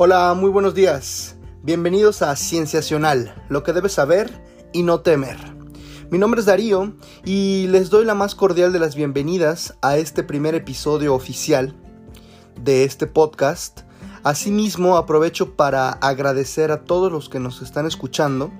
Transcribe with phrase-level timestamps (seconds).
[0.00, 1.34] Hola, muy buenos días.
[1.64, 4.30] Bienvenidos a Cienciacional, lo que debes saber
[4.72, 5.36] y no temer.
[6.08, 10.22] Mi nombre es Darío y les doy la más cordial de las bienvenidas a este
[10.22, 11.74] primer episodio oficial
[12.62, 13.80] de este podcast.
[14.22, 18.52] Asimismo, aprovecho para agradecer a todos los que nos están escuchando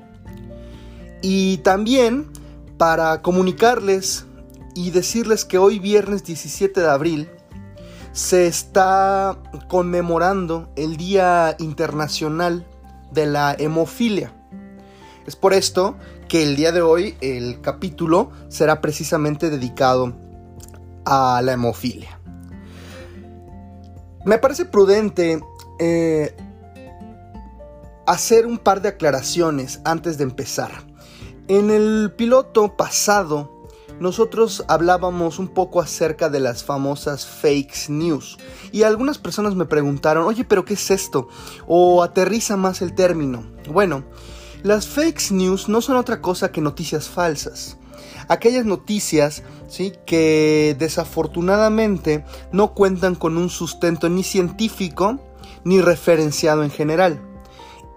[1.23, 2.33] y también
[2.79, 4.27] para comunicarles
[4.75, 7.31] y decirles que hoy viernes 17 de abril
[8.19, 9.39] se está
[9.69, 12.67] conmemorando el Día Internacional
[13.13, 14.35] de la Hemofilia.
[15.25, 15.97] Es por esto
[16.29, 20.17] que el día de hoy el capítulo será precisamente dedicado
[21.05, 22.19] a la hemofilia.
[24.25, 25.41] Me parece prudente
[25.79, 26.35] eh,
[28.05, 30.73] hacer un par de aclaraciones antes de empezar.
[31.47, 33.58] En el piloto pasado
[34.01, 38.39] nosotros hablábamos un poco acerca de las famosas fake news
[38.71, 41.29] y algunas personas me preguntaron, oye, pero ¿qué es esto?
[41.67, 43.45] O aterriza más el término.
[43.71, 44.05] Bueno,
[44.63, 47.77] las fake news no son otra cosa que noticias falsas.
[48.29, 49.93] Aquellas noticias ¿sí?
[50.07, 55.19] que desafortunadamente no cuentan con un sustento ni científico
[55.65, 57.21] ni referenciado en general.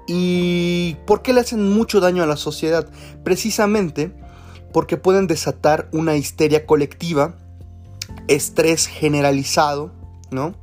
[0.07, 2.87] ¿Y por qué le hacen mucho daño a la sociedad?
[3.23, 4.13] Precisamente
[4.71, 7.35] porque pueden desatar una histeria colectiva,
[8.27, 9.91] estrés generalizado,
[10.31, 10.55] ¿no?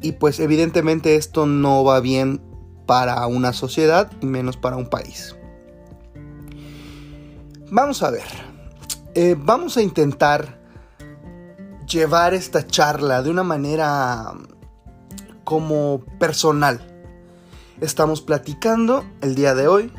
[0.00, 2.40] Y pues evidentemente esto no va bien
[2.86, 5.36] para una sociedad y menos para un país.
[7.70, 8.26] Vamos a ver,
[9.14, 10.60] eh, vamos a intentar
[11.86, 14.32] llevar esta charla de una manera
[15.44, 16.80] como personal.
[17.80, 19.92] Estamos platicando el día de hoy,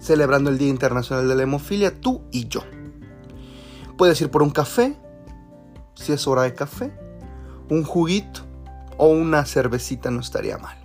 [0.00, 2.62] celebrando el Día Internacional de la Hemofilia, tú y yo.
[3.96, 4.96] Puedes ir por un café,
[5.94, 6.92] si es hora de café,
[7.70, 8.40] un juguito
[8.98, 10.76] o una cervecita no estaría mal.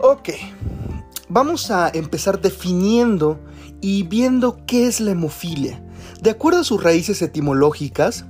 [0.00, 0.30] Ok,
[1.28, 3.38] vamos a empezar definiendo
[3.80, 5.82] y viendo qué es la hemofilia.
[6.20, 8.24] De acuerdo a sus raíces etimológicas,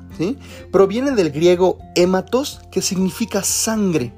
[0.70, 4.12] proviene del griego hematos, que significa sangre,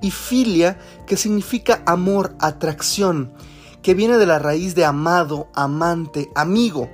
[0.00, 3.32] y filia, que significa amor, atracción,
[3.82, 6.90] que viene de la raíz de amado, amante, amigo.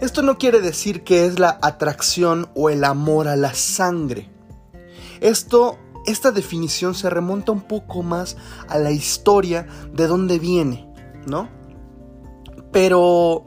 [0.00, 4.30] Esto no quiere decir que es la atracción o el amor a la sangre.
[5.20, 8.38] Esto, esta definición se remonta un poco más
[8.68, 10.90] a la historia de dónde viene,
[11.26, 11.50] ¿no?
[12.72, 13.44] Pero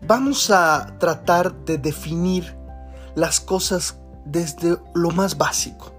[0.00, 2.56] vamos a tratar de definir
[3.14, 5.92] las cosas desde lo más básico.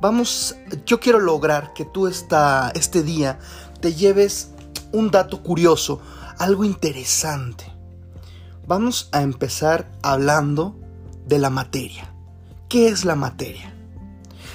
[0.00, 3.38] Vamos, yo quiero lograr que tú esta, este día
[3.80, 4.50] te lleves
[4.90, 6.00] un dato curioso,
[6.38, 7.77] algo interesante
[8.68, 10.78] vamos a empezar hablando
[11.26, 12.12] de la materia.
[12.68, 13.74] ¿Qué es la materia?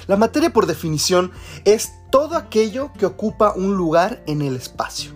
[0.06, 1.32] La materia por definición
[1.64, 5.12] es todo aquello que ocupa un lugar en el espacio.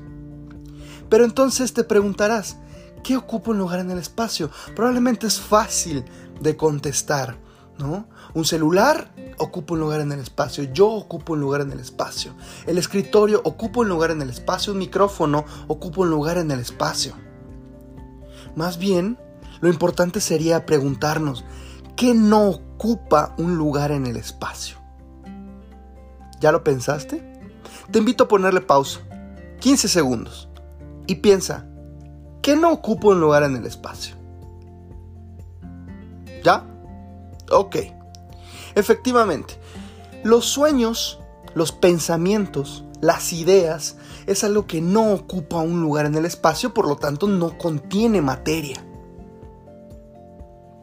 [1.09, 2.57] Pero entonces te preguntarás,
[3.05, 4.51] ¿qué ocupa un lugar en el espacio?
[4.75, 6.05] Probablemente es fácil
[6.41, 7.39] de contestar,
[7.79, 8.09] ¿no?
[8.35, 12.35] Un celular ocupa un lugar en el espacio, yo ocupo un lugar en el espacio,
[12.67, 16.59] el escritorio ocupa un lugar en el espacio, un micrófono ocupa un lugar en el
[16.59, 17.28] espacio.
[18.59, 19.17] Más bien,
[19.61, 21.45] lo importante sería preguntarnos,
[21.95, 24.79] ¿qué no ocupa un lugar en el espacio?
[26.41, 27.41] ¿Ya lo pensaste?
[27.93, 28.99] Te invito a ponerle pausa,
[29.61, 30.49] 15 segundos,
[31.07, 31.69] y piensa,
[32.43, 34.17] ¿qué no ocupa un lugar en el espacio?
[36.43, 36.67] ¿Ya?
[37.53, 37.77] Ok.
[38.75, 39.55] Efectivamente,
[40.25, 41.21] los sueños,
[41.55, 46.87] los pensamientos, las ideas es algo que no ocupa un lugar en el espacio, por
[46.87, 48.85] lo tanto no contiene materia.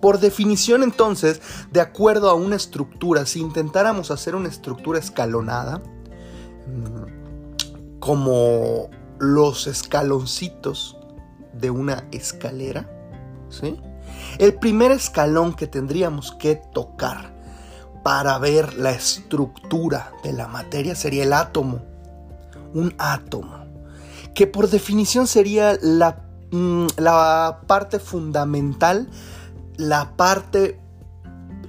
[0.02, 1.42] Por definición entonces,
[1.72, 8.90] de acuerdo a una estructura, si intentáramos hacer una estructura escalonada, mm, como
[9.20, 10.98] los escaloncitos
[11.54, 12.90] de una escalera,
[13.50, 13.80] ¿sí?
[14.40, 17.36] El primer escalón que tendríamos que tocar
[18.04, 21.95] para ver la estructura de la materia sería el átomo
[22.74, 23.66] un átomo,
[24.34, 29.10] que por definición sería la, mm, la parte fundamental,
[29.78, 30.80] la parte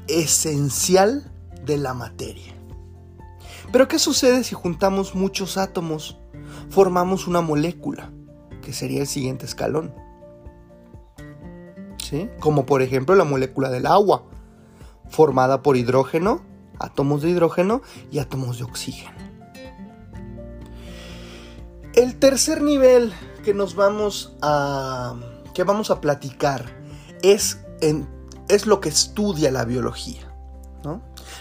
[0.08, 1.30] esencial
[1.64, 2.54] de la materia.
[3.72, 6.18] Pero ¿qué sucede si juntamos muchos átomos?
[6.70, 8.10] Formamos una molécula,
[8.62, 9.94] que sería el siguiente escalón.
[11.98, 12.30] ¿Sí?
[12.38, 14.24] Como por ejemplo la molécula del agua,
[15.08, 16.42] formada por hidrógeno,
[16.78, 19.25] átomos de hidrógeno y átomos de oxígeno.
[21.96, 23.12] El tercer nivel
[23.42, 25.16] que nos vamos a
[25.54, 26.66] que vamos a platicar
[27.22, 27.60] es,
[28.48, 30.20] es lo que estudia la biología.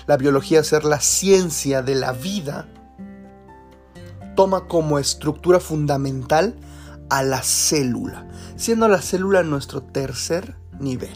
[0.08, 2.70] La biología, ser la ciencia de la vida,
[4.38, 6.56] toma como estructura fundamental
[7.10, 8.26] a la célula,
[8.56, 11.14] siendo la célula nuestro tercer nivel.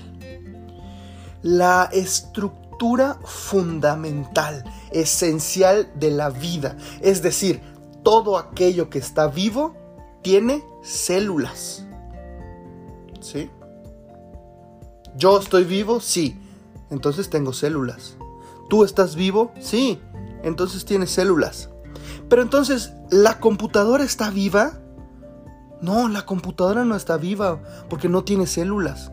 [1.41, 7.61] La estructura fundamental, esencial de la vida, es decir,
[8.03, 9.75] todo aquello que está vivo
[10.21, 11.85] tiene células.
[13.21, 13.49] ¿Sí?
[15.15, 16.39] Yo estoy vivo, sí.
[16.89, 18.17] Entonces tengo células.
[18.69, 19.51] ¿Tú estás vivo?
[19.59, 19.99] Sí.
[20.43, 21.69] Entonces tienes células.
[22.29, 24.79] Pero entonces, ¿la computadora está viva?
[25.81, 29.11] No, la computadora no está viva porque no tiene células.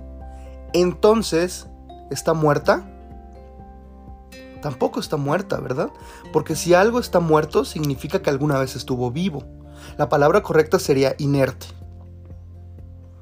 [0.73, 1.69] Entonces,
[2.11, 2.95] ¿está muerta?
[4.67, 5.91] Tampoco está muerta, ¿verdad?
[6.33, 9.45] Porque si algo está muerto significa que alguna vez estuvo vivo.
[9.97, 11.69] La palabra correcta sería inerte.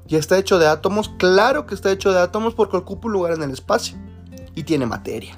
[0.07, 1.09] ¿Y está hecho de átomos?
[1.19, 3.95] Claro que está hecho de átomos porque ocupa un lugar en el espacio
[4.55, 5.37] y tiene materia.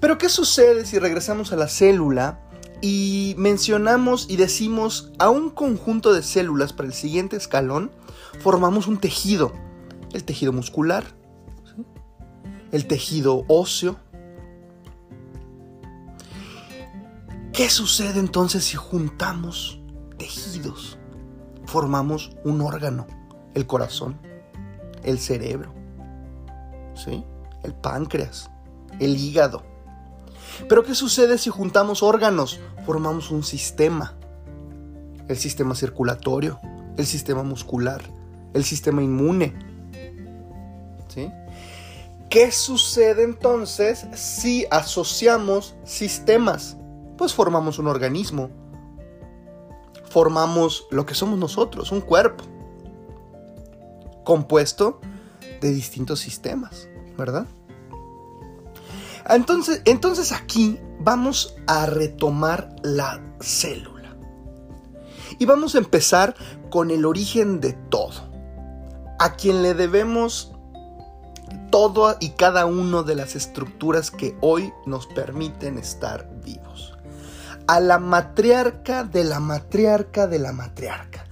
[0.00, 2.40] Pero ¿qué sucede si regresamos a la célula
[2.80, 7.90] y mencionamos y decimos a un conjunto de células para el siguiente escalón?
[8.40, 9.52] Formamos un tejido,
[10.14, 11.04] el tejido muscular,
[12.72, 13.96] el tejido óseo.
[17.58, 19.80] ¿Qué sucede entonces si juntamos
[20.16, 20.96] tejidos?
[21.64, 23.08] Formamos un órgano,
[23.52, 24.16] el corazón,
[25.02, 25.74] el cerebro,
[26.94, 27.24] ¿sí?
[27.64, 28.48] el páncreas,
[29.00, 29.64] el hígado.
[30.68, 32.60] Pero ¿qué sucede si juntamos órganos?
[32.86, 34.14] Formamos un sistema.
[35.26, 36.60] El sistema circulatorio,
[36.96, 38.02] el sistema muscular,
[38.54, 39.52] el sistema inmune.
[41.08, 41.28] ¿Sí?
[42.30, 46.76] ¿Qué sucede entonces si asociamos sistemas?
[47.18, 48.50] Pues formamos un organismo.
[50.08, 52.44] Formamos lo que somos nosotros, un cuerpo.
[54.24, 55.00] Compuesto
[55.60, 56.88] de distintos sistemas,
[57.18, 57.46] ¿verdad?
[59.28, 64.16] Entonces, entonces aquí vamos a retomar la célula.
[65.38, 66.36] Y vamos a empezar
[66.70, 68.28] con el origen de todo.
[69.18, 70.52] A quien le debemos
[71.70, 76.37] todo y cada una de las estructuras que hoy nos permiten estar.
[77.68, 81.26] A la matriarca de la matriarca de la matriarca.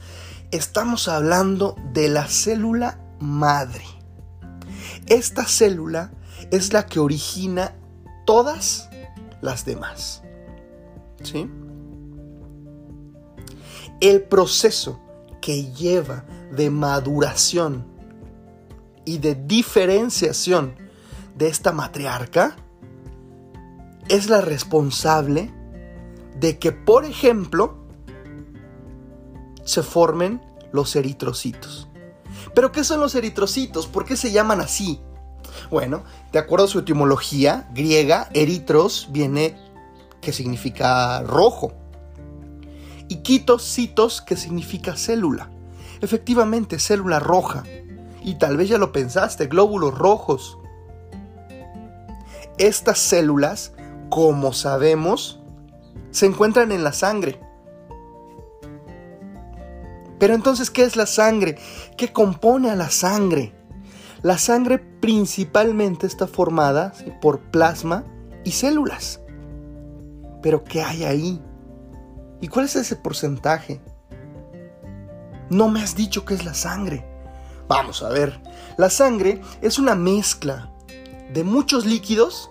[0.50, 3.84] Estamos hablando de la célula madre.
[5.06, 6.12] Esta célula
[6.50, 7.74] es la que origina
[8.26, 8.88] todas
[9.40, 10.22] las demás.
[11.22, 11.50] ¿Sí?
[14.00, 15.00] El proceso
[15.40, 17.86] que lleva de maduración
[19.06, 20.74] y de diferenciación
[21.34, 22.56] de esta matriarca
[24.08, 25.50] es la responsable
[26.40, 27.76] de que, por ejemplo,
[29.64, 30.40] se formen
[30.72, 31.88] los eritrocitos.
[32.54, 33.86] ¿Pero qué son los eritrocitos?
[33.86, 35.00] ¿Por qué se llaman así?
[35.70, 39.56] Bueno, de acuerdo a su etimología griega, eritros viene
[40.20, 41.72] que significa rojo.
[43.08, 45.50] Y quitos, citos, que significa célula.
[46.00, 47.64] Efectivamente, célula roja.
[48.22, 50.58] Y tal vez ya lo pensaste, glóbulos rojos.
[52.58, 53.72] Estas células,
[54.08, 55.40] como sabemos,
[56.10, 57.40] se encuentran en la sangre.
[60.18, 61.58] Pero entonces, ¿qué es la sangre?
[61.96, 63.52] ¿Qué compone a la sangre?
[64.22, 68.04] La sangre principalmente está formada por plasma
[68.44, 69.20] y células.
[70.42, 71.42] Pero ¿qué hay ahí?
[72.40, 73.80] ¿Y cuál es ese porcentaje?
[75.50, 77.04] No me has dicho qué es la sangre.
[77.68, 78.40] Vamos a ver.
[78.78, 80.72] La sangre es una mezcla
[81.32, 82.50] de muchos líquidos,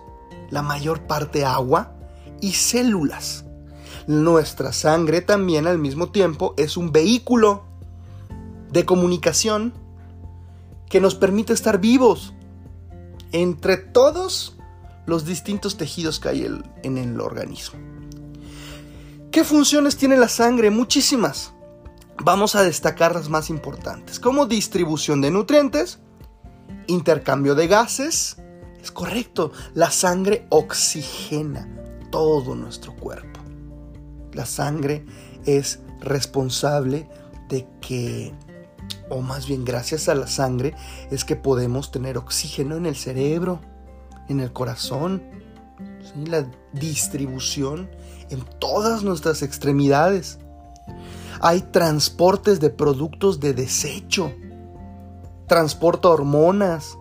[0.50, 1.95] la mayor parte agua,
[2.40, 3.44] y células.
[4.06, 7.64] Nuestra sangre también al mismo tiempo es un vehículo
[8.70, 9.74] de comunicación
[10.88, 12.34] que nos permite estar vivos
[13.32, 14.56] entre todos
[15.06, 16.48] los distintos tejidos que hay
[16.82, 17.78] en el organismo.
[19.32, 20.70] ¿Qué funciones tiene la sangre?
[20.70, 21.52] Muchísimas.
[22.24, 25.98] Vamos a destacar las más importantes, como distribución de nutrientes,
[26.86, 28.36] intercambio de gases.
[28.80, 31.68] Es correcto, la sangre oxigena
[32.10, 33.40] todo nuestro cuerpo.
[34.32, 35.04] La sangre
[35.44, 37.08] es responsable
[37.48, 38.34] de que
[39.08, 40.74] o más bien gracias a la sangre,
[41.10, 43.60] es que podemos tener oxígeno en el cerebro,
[44.28, 45.22] en el corazón,
[46.26, 47.90] la distribución
[48.30, 50.38] en todas nuestras extremidades.
[51.40, 54.32] Hay transportes de productos de desecho,
[55.46, 56.96] transporta hormonas,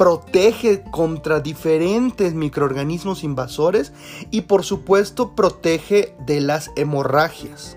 [0.00, 3.92] protege contra diferentes microorganismos invasores
[4.30, 7.76] y por supuesto protege de las hemorragias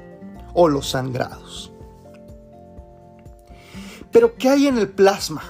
[0.53, 1.73] o los sangrados.
[4.09, 5.43] Pero ¿qué hay en el plasma?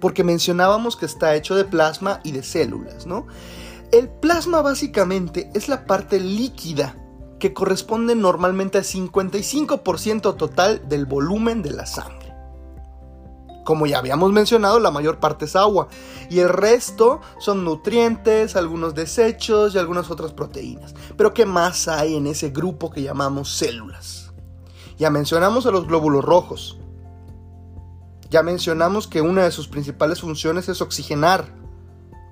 [0.00, 3.26] porque mencionábamos que está hecho de plasma y de células, ¿no?
[3.92, 6.96] El plasma básicamente es la parte líquida
[7.38, 12.25] que corresponde normalmente al 55% total del volumen de la sangre.
[13.66, 15.88] Como ya habíamos mencionado, la mayor parte es agua
[16.30, 20.94] y el resto son nutrientes, algunos desechos y algunas otras proteínas.
[21.16, 24.32] Pero ¿qué más hay en ese grupo que llamamos células?
[24.98, 26.78] Ya mencionamos a los glóbulos rojos.
[28.30, 31.52] Ya mencionamos que una de sus principales funciones es oxigenar,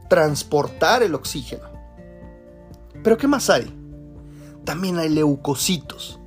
[0.08, 1.68] transportar el oxígeno.
[3.02, 3.74] Pero ¿qué más hay?
[4.64, 6.20] También hay leucocitos.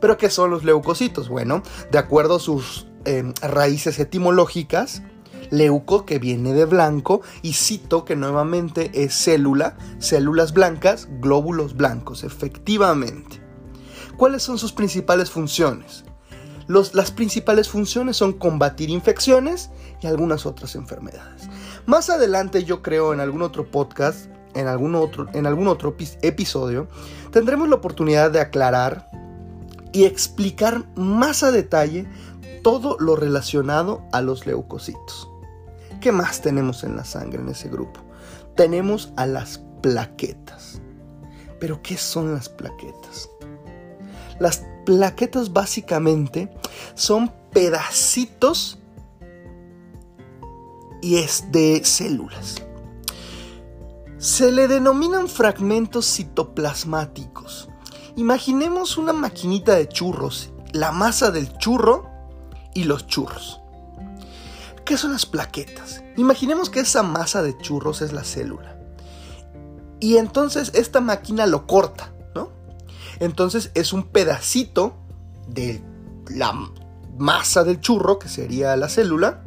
[0.00, 1.28] ¿Pero qué son los leucocitos?
[1.28, 5.02] Bueno, de acuerdo a sus em, raíces etimológicas,
[5.50, 12.24] leuco que viene de blanco y cito que nuevamente es célula, células blancas, glóbulos blancos,
[12.24, 13.40] efectivamente.
[14.16, 16.04] ¿Cuáles son sus principales funciones?
[16.68, 19.70] las principales funciones son combatir infecciones
[20.02, 21.48] y algunas otras enfermedades.
[21.86, 26.88] Más adelante yo creo en algún otro podcast, en algún otro, en algún otro episodio,
[27.32, 29.08] tendremos la oportunidad de aclarar
[29.92, 32.06] y explicar más a detalle
[32.62, 35.28] todo lo relacionado a los leucocitos.
[36.00, 38.00] ¿Qué más tenemos en la sangre en ese grupo?
[38.54, 40.80] Tenemos a las plaquetas.
[41.58, 43.28] ¿Pero qué son las plaquetas?
[44.38, 46.52] Las plaquetas básicamente
[46.94, 48.78] son pedacitos
[51.02, 52.62] y es de células.
[54.18, 57.68] Se le denominan fragmentos citoplasmáticos.
[58.16, 62.07] Imaginemos una maquinita de churros, la masa del churro
[62.78, 63.60] y los churros.
[64.84, 66.02] ¿Qué son las plaquetas?
[66.16, 68.76] Imaginemos que esa masa de churros es la célula.
[70.00, 72.12] Y entonces esta máquina lo corta
[73.20, 74.94] entonces es un pedacito
[75.48, 75.82] de
[76.28, 76.52] la
[77.18, 79.42] masa del churro, que sería la célula.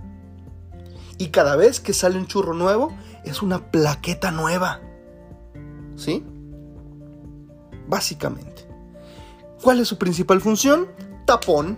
[1.17, 4.81] Y cada vez que sale un churro nuevo, es una plaqueta nueva.
[5.95, 6.25] ¿Sí?
[7.87, 8.67] Básicamente.
[9.61, 10.87] ¿Cuál es su principal función?
[11.25, 11.77] Tapón.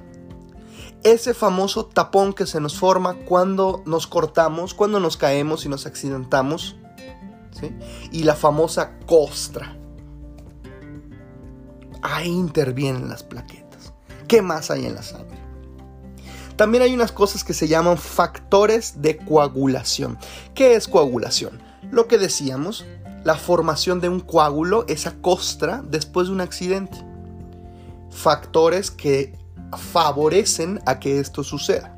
[1.03, 5.85] Ese famoso tapón que se nos forma cuando nos cortamos, cuando nos caemos y nos
[5.85, 6.75] accidentamos.
[7.51, 7.75] ¿sí?
[8.11, 9.77] Y la famosa costra
[12.03, 13.93] ahí intervienen las plaquetas.
[14.27, 15.39] ¿Qué más hay en la sangre?
[16.55, 20.19] También hay unas cosas que se llaman factores de coagulación.
[20.53, 21.59] ¿Qué es coagulación?
[21.89, 22.85] Lo que decíamos,
[23.23, 26.97] la formación de un coágulo, esa costra, después de un accidente.
[28.11, 29.33] Factores que
[29.77, 31.97] favorecen a que esto suceda.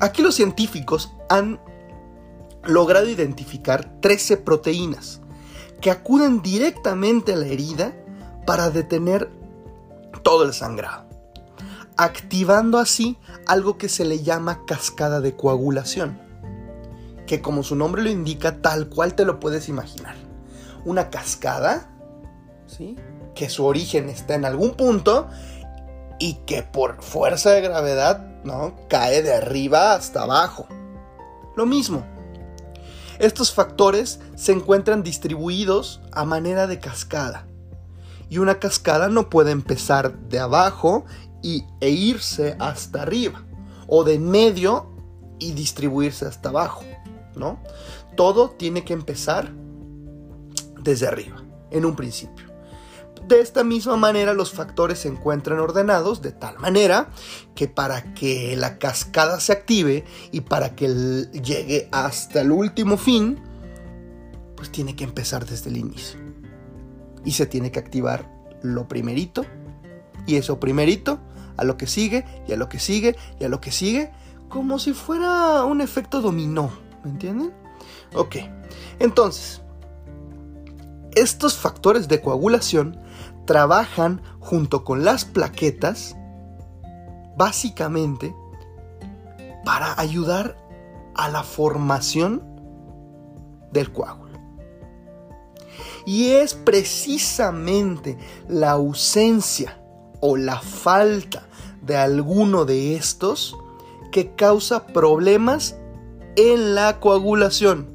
[0.00, 1.60] Aquí los científicos han
[2.64, 5.20] logrado identificar 13 proteínas
[5.80, 7.92] que acuden directamente a la herida
[8.46, 9.30] para detener
[10.22, 11.06] todo el sangrado,
[11.96, 16.20] activando así algo que se le llama cascada de coagulación,
[17.26, 20.14] que como su nombre lo indica, tal cual te lo puedes imaginar.
[20.84, 21.90] Una cascada,
[22.66, 22.96] ¿sí?
[23.34, 25.28] que su origen está en algún punto
[26.22, 28.76] y que por fuerza de gravedad ¿no?
[28.88, 30.68] cae de arriba hasta abajo.
[31.56, 32.06] Lo mismo.
[33.18, 37.48] Estos factores se encuentran distribuidos a manera de cascada
[38.30, 41.04] y una cascada no puede empezar de abajo
[41.42, 43.44] y, e irse hasta arriba,
[43.88, 44.92] o de medio
[45.40, 46.84] y distribuirse hasta abajo,
[47.34, 47.60] ¿no?
[48.16, 49.52] Todo tiene que empezar
[50.80, 52.51] desde arriba, en un principio.
[53.26, 57.10] De esta misma manera los factores se encuentran ordenados de tal manera
[57.54, 60.88] que para que la cascada se active y para que
[61.32, 63.38] llegue hasta el último fin,
[64.56, 66.18] pues tiene que empezar desde el inicio
[67.24, 68.28] y se tiene que activar
[68.62, 69.44] lo primerito
[70.26, 71.20] y eso primerito
[71.56, 74.10] a lo que sigue y a lo que sigue y a lo que sigue
[74.48, 76.70] como si fuera un efecto dominó,
[77.04, 77.52] ¿me entienden?
[78.14, 78.36] Ok,
[78.98, 79.62] entonces,
[81.14, 83.00] estos factores de coagulación
[83.44, 86.16] trabajan junto con las plaquetas
[87.36, 88.34] básicamente
[89.64, 90.56] para ayudar
[91.14, 92.42] a la formación
[93.72, 94.32] del coágulo.
[96.04, 98.18] Y es precisamente
[98.48, 99.80] la ausencia
[100.20, 101.46] o la falta
[101.80, 103.56] de alguno de estos
[104.10, 105.76] que causa problemas
[106.36, 107.88] en la coagulación.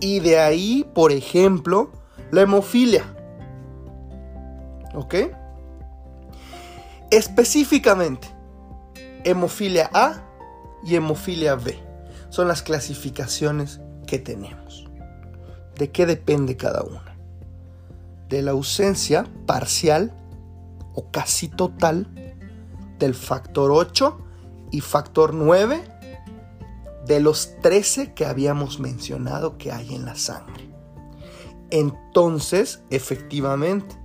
[0.00, 1.90] Y de ahí, por ejemplo,
[2.30, 3.04] la hemofilia.
[5.00, 5.14] ¿Ok?
[7.10, 8.28] Específicamente,
[9.24, 10.22] hemofilia A
[10.84, 11.78] y hemofilia B
[12.28, 14.90] son las clasificaciones que tenemos.
[15.78, 17.16] ¿De qué depende cada una?
[18.28, 20.12] De la ausencia parcial
[20.94, 22.06] o casi total
[22.98, 24.18] del factor 8
[24.70, 25.82] y factor 9
[27.06, 30.68] de los 13 que habíamos mencionado que hay en la sangre.
[31.70, 33.99] Entonces, efectivamente,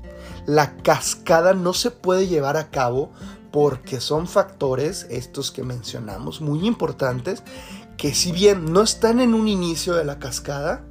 [0.45, 3.11] la cascada no se puede llevar a cabo
[3.51, 7.43] porque son factores, estos que mencionamos, muy importantes,
[7.97, 10.83] que si bien no están en un inicio de la cascada,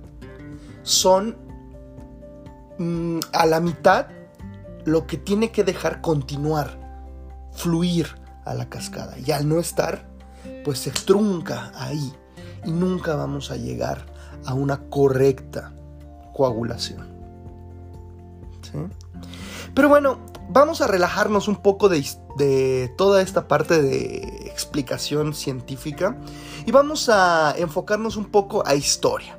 [0.82, 1.37] son
[2.78, 4.06] mm, a la mitad
[4.84, 6.78] lo que tiene que dejar continuar,
[7.52, 8.08] fluir
[8.44, 9.18] a la cascada.
[9.18, 10.08] Y al no estar,
[10.64, 12.12] pues se trunca ahí
[12.64, 14.06] y nunca vamos a llegar
[14.44, 15.73] a una correcta
[16.32, 17.12] coagulación.
[19.75, 26.16] Pero bueno, vamos a relajarnos un poco de, toda esta parte de explicación científica
[26.64, 29.38] y vamos a enfocarnos un poco a historia.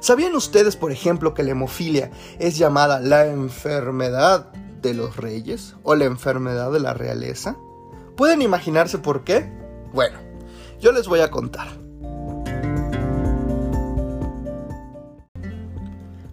[0.00, 5.94] ¿Sabían ustedes, por ejemplo, que la hemofilia es llamada la enfermedad de los reyes o
[5.94, 7.56] la enfermedad de la realeza?
[8.16, 9.50] ¿Pueden imaginarse por qué?
[9.92, 10.18] Bueno,
[10.80, 11.68] yo les voy a contar.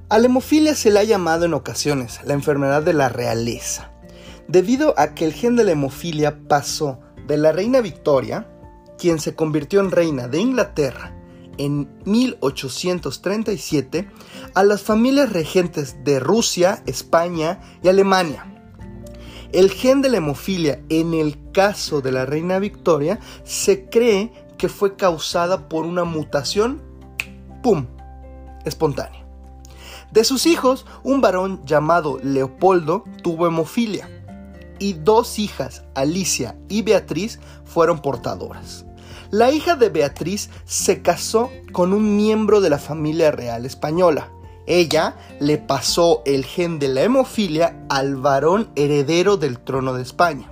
[0.09, 3.91] A la hemofilia se le ha llamado en ocasiones la enfermedad de la realeza,
[4.47, 8.47] debido a que el gen de la hemofilia pasó de la reina Victoria,
[8.97, 11.13] quien se convirtió en reina de Inglaterra
[11.57, 14.09] en 1837,
[14.53, 18.45] a las familias regentes de Rusia, España y Alemania.
[19.51, 24.69] El gen de la hemofilia en el caso de la reina Victoria se cree que
[24.69, 26.81] fue causada por una mutación,
[27.61, 27.87] ¡pum!,
[28.63, 29.26] espontánea.
[30.11, 34.09] De sus hijos, un varón llamado Leopoldo tuvo hemofilia
[34.79, 38.85] y dos hijas, Alicia y Beatriz, fueron portadoras.
[39.29, 44.31] La hija de Beatriz se casó con un miembro de la familia real española.
[44.65, 50.51] Ella le pasó el gen de la hemofilia al varón heredero del trono de España.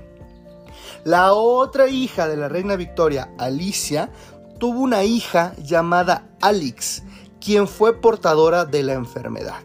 [1.03, 4.09] La otra hija de la reina Victoria, Alicia,
[4.57, 7.03] tuvo una hija llamada Alix,
[7.45, 9.59] quien fue portadora de la enfermedad.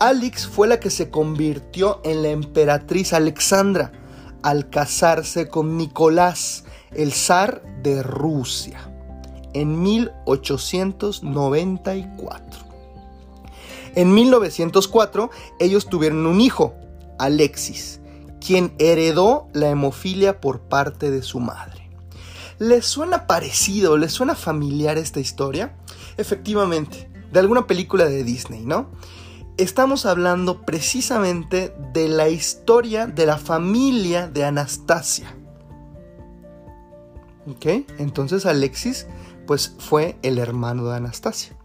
[0.00, 3.92] Alix fue la que se convirtió en la emperatriz Alexandra
[4.42, 8.90] al casarse con Nicolás, el zar de Rusia,
[9.54, 12.66] en 1894.
[13.94, 16.74] En 1904 ellos tuvieron un hijo,
[17.18, 18.00] Alexis,
[18.44, 21.88] quien heredó la hemofilia por parte de su madre.
[22.58, 25.76] ¿Les suena parecido, les suena familiar esta historia?
[26.18, 28.90] Efectivamente, de alguna película de Disney, ¿no?
[29.56, 35.34] Estamos hablando precisamente de la historia de la familia de Anastasia.
[37.48, 37.86] ¿Ok?
[37.98, 39.06] Entonces Alexis,
[39.46, 41.56] pues fue el hermano de Anastasia.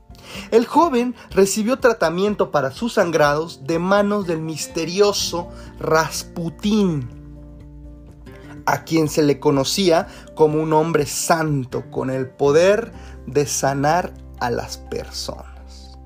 [0.51, 7.09] El joven recibió tratamiento para sus sangrados de manos del misterioso Rasputín,
[8.65, 12.93] a quien se le conocía como un hombre santo con el poder
[13.27, 14.13] de sanar
[14.43, 15.97] a las personas.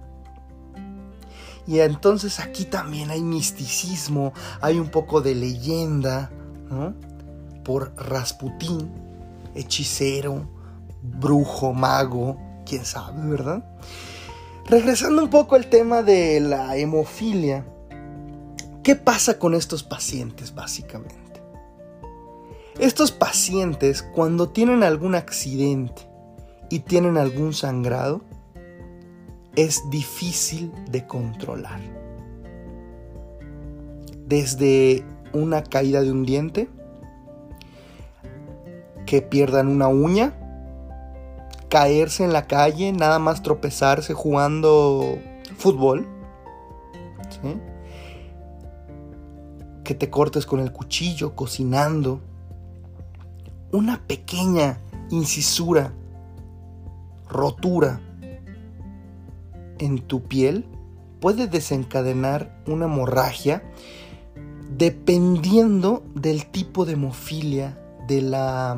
[1.65, 6.31] Y entonces aquí también hay misticismo, hay un poco de leyenda,
[7.63, 8.91] Por Rasputín,
[9.55, 10.47] hechicero,
[11.01, 13.65] brujo, mago, quién sabe, ¿verdad?
[14.67, 17.65] Regresando un poco al tema de la hemofilia,
[18.83, 21.41] ¿qué pasa con estos pacientes básicamente?
[22.77, 26.07] Estos pacientes cuando tienen algún accidente
[26.69, 28.21] y tienen algún sangrado,
[29.57, 31.81] es difícil de controlar.
[34.27, 36.69] Desde una caída de un diente,
[39.07, 40.33] que pierdan una uña,
[41.69, 45.17] caerse en la calle, nada más tropezarse jugando
[45.57, 46.07] fútbol,
[49.83, 52.21] que te cortes con el cuchillo, cocinando,
[53.71, 55.93] una pequeña incisura,
[57.27, 58.01] rotura
[59.79, 60.65] en tu piel
[61.19, 63.63] puede desencadenar una hemorragia
[64.77, 68.77] dependiendo del tipo de hemofilia de la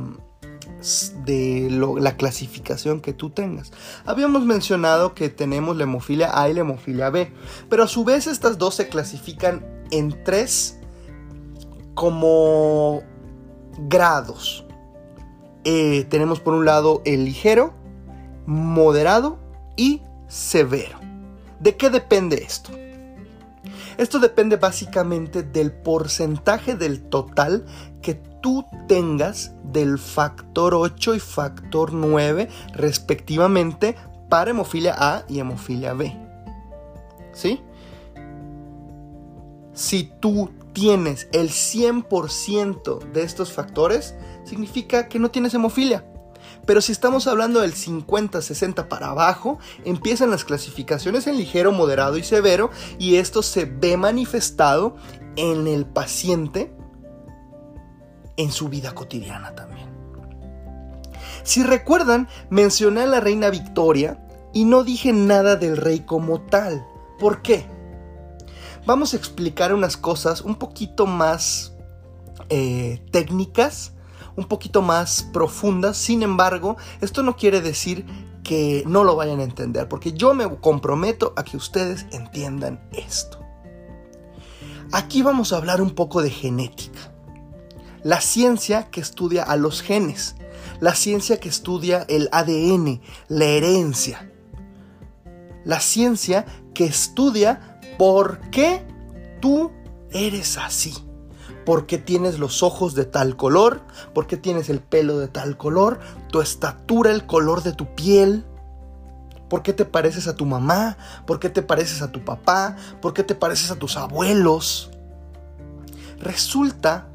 [1.25, 1.67] de
[1.99, 3.71] la clasificación que tú tengas.
[4.05, 7.33] Habíamos mencionado que tenemos la hemofilia A y la hemofilia B,
[7.69, 10.79] pero a su vez estas dos se clasifican en tres
[11.95, 13.01] como
[13.89, 14.65] grados.
[15.65, 17.73] Eh, tenemos por un lado el ligero,
[18.45, 19.37] moderado
[19.75, 20.97] y severo.
[21.59, 22.71] ¿De qué depende esto?
[23.97, 27.65] Esto depende básicamente del porcentaje del total
[28.01, 33.97] que tú tengas del factor 8 y factor 9 respectivamente
[34.29, 36.15] para hemofilia A y hemofilia B.
[37.33, 37.61] ¿Sí?
[39.73, 44.15] Si tú tienes el 100% de estos factores,
[44.45, 46.05] significa que no tienes hemofilia.
[46.65, 52.23] Pero si estamos hablando del 50-60 para abajo, empiezan las clasificaciones en ligero, moderado y
[52.23, 54.95] severo y esto se ve manifestado
[55.35, 56.71] en el paciente
[58.37, 59.89] en su vida cotidiana también.
[61.43, 66.85] Si recuerdan, mencioné a la reina Victoria y no dije nada del rey como tal.
[67.19, 67.65] ¿Por qué?
[68.85, 71.73] Vamos a explicar unas cosas un poquito más
[72.49, 73.93] eh, técnicas
[74.39, 75.97] un poquito más profundas.
[75.97, 78.05] Sin embargo, esto no quiere decir
[78.43, 83.39] que no lo vayan a entender, porque yo me comprometo a que ustedes entiendan esto.
[84.91, 87.11] Aquí vamos a hablar un poco de genética.
[88.01, 90.35] La ciencia que estudia a los genes,
[90.79, 94.31] la ciencia que estudia el ADN, la herencia.
[95.65, 98.87] La ciencia que estudia por qué
[99.41, 99.71] tú
[100.11, 101.08] eres así
[101.69, 103.81] por qué tienes los ojos de tal color,
[104.15, 105.99] por qué tienes el pelo de tal color,
[106.31, 108.43] tu estatura, el color de tu piel,
[109.51, 113.13] por qué te pareces a tu mamá, por qué te pareces a tu papá, por
[113.13, 114.89] qué te pareces a tus abuelos.
[116.17, 117.05] Resulta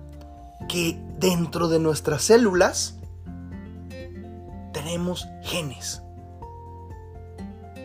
[0.68, 2.94] que dentro de nuestras células
[4.72, 6.00] tenemos genes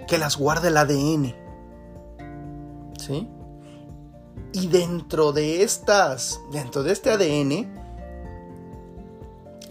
[0.08, 1.34] que las guarda el ADN.
[2.96, 3.28] ¿Sí?
[4.52, 7.80] Y dentro de estas, dentro de este ADN,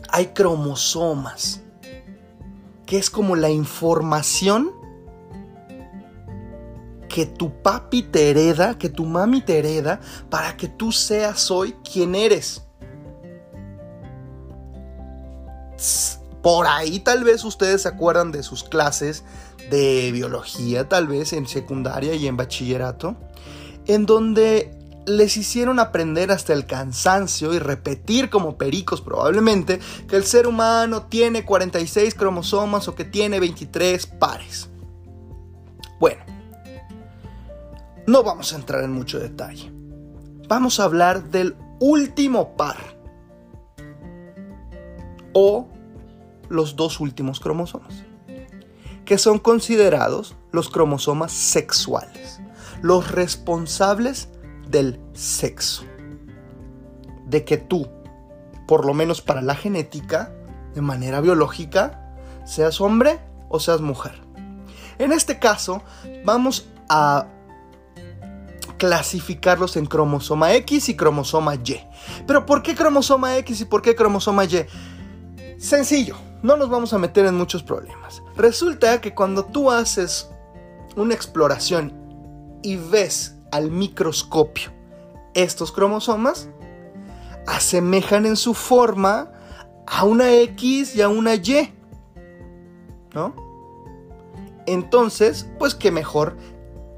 [0.09, 1.63] hay cromosomas,
[2.87, 4.73] que es como la información
[7.09, 11.75] que tu papi te hereda, que tu mami te hereda, para que tú seas hoy
[11.83, 12.63] quien eres.
[16.43, 19.25] Por ahí tal vez ustedes se acuerdan de sus clases
[19.71, 23.17] de biología, tal vez en secundaria y en bachillerato
[23.89, 24.71] en donde
[25.07, 31.05] les hicieron aprender hasta el cansancio y repetir como pericos probablemente que el ser humano
[31.05, 34.69] tiene 46 cromosomas o que tiene 23 pares.
[35.99, 36.23] Bueno,
[38.07, 39.73] no vamos a entrar en mucho detalle.
[40.47, 42.77] Vamos a hablar del último par
[45.33, 45.69] o
[46.51, 48.05] los dos últimos cromosomas,
[49.07, 52.41] que son considerados los cromosomas sexuales
[52.83, 54.29] los responsables
[54.69, 55.85] del sexo.
[57.27, 57.89] De que tú,
[58.67, 60.33] por lo menos para la genética,
[60.75, 62.15] de manera biológica,
[62.45, 64.21] seas hombre o seas mujer.
[64.99, 65.83] En este caso,
[66.25, 67.27] vamos a
[68.79, 71.81] clasificarlos en cromosoma X y cromosoma Y.
[72.27, 74.67] Pero ¿por qué cromosoma X y por qué cromosoma Y?
[75.59, 78.23] Sencillo, no nos vamos a meter en muchos problemas.
[78.37, 80.31] Resulta que cuando tú haces
[80.97, 81.93] una exploración
[82.63, 84.73] y ves al microscopio
[85.35, 86.49] estos cromosomas,
[87.47, 89.31] asemejan en su forma
[89.87, 91.73] a una X y a una Y.
[93.15, 93.35] ¿No?
[94.67, 96.37] Entonces, pues qué mejor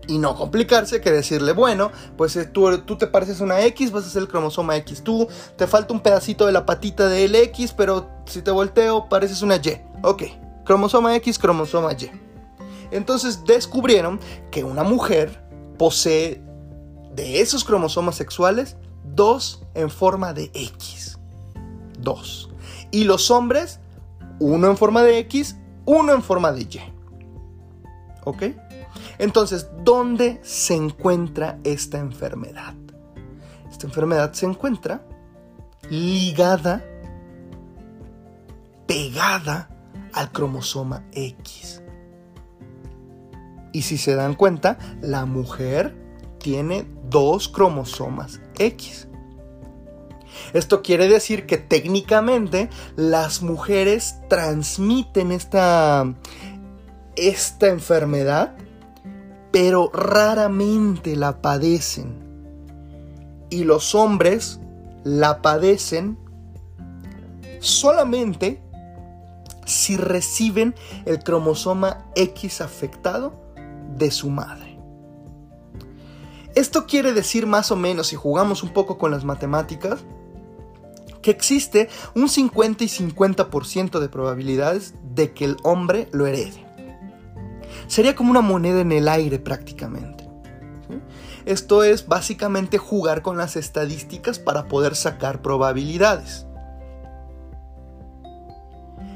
[0.09, 4.07] y no complicarse que decirle, bueno, pues eh, tú, tú, te pareces una X, vas
[4.07, 5.03] a ser el cromosoma X.
[5.05, 9.43] Tú te falta un pedacito de la patita del X, pero si te volteo pareces
[9.43, 9.81] una Y.
[10.03, 10.25] Ok,
[10.65, 12.11] cromosoma X, cromosoma Y.
[12.91, 14.19] Entonces descubrieron
[14.51, 15.50] que una mujer
[15.81, 16.43] posee
[17.15, 21.19] de esos cromosomas sexuales dos en forma de X.
[21.99, 22.51] Dos.
[22.91, 23.81] Y los hombres,
[24.41, 26.81] uno en forma de X, uno en forma de Y.
[28.25, 28.43] ¿Ok?
[29.17, 32.75] Entonces, ¿dónde se encuentra esta enfermedad?
[33.71, 35.03] Esta enfermedad se encuentra
[35.89, 36.85] ligada,
[38.87, 39.71] pegada
[40.13, 41.80] al cromosoma X.
[43.73, 45.95] Y si se dan cuenta, la mujer
[46.39, 49.09] tiene dos cromosomas X.
[50.53, 56.15] Esto quiere decir que técnicamente las mujeres transmiten esta,
[57.17, 58.57] esta enfermedad,
[59.53, 62.19] pero raramente la padecen.
[63.51, 64.61] Y los hombres
[65.05, 66.19] la padecen
[67.61, 68.63] solamente
[69.67, 73.50] si reciben el cromosoma X afectado
[73.97, 74.79] de su madre.
[76.55, 80.01] Esto quiere decir más o menos, si jugamos un poco con las matemáticas,
[81.23, 86.67] que existe un 50 y 50% de probabilidades de que el hombre lo herede.
[87.87, 90.29] Sería como una moneda en el aire prácticamente.
[91.47, 96.47] Esto es básicamente jugar con las estadísticas para poder sacar probabilidades.